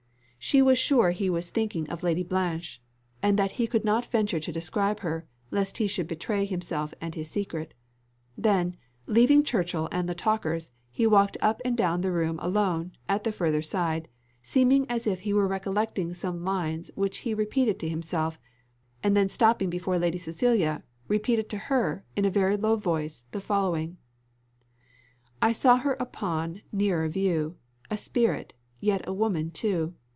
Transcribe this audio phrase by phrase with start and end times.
[0.43, 2.81] She was sure he was thinking of Lady Blanche,
[3.21, 7.13] and that he could not venture to describe her, lest he should betray himself and
[7.13, 7.75] his secret.
[8.35, 8.75] Then,
[9.05, 13.31] leaving Churchill and the talkers, he walked up and down the room alone, at the
[13.31, 14.07] further side,
[14.41, 18.39] seeming as if he were recollecting some lines which he repeated to himself,
[19.03, 23.39] and then stopping before Lady Cecilia, repeated to her, in a very low voice, the
[23.41, 23.95] following:
[25.39, 27.57] "I saw her upon nearer view,
[27.91, 29.93] A spirit, yet a woman too!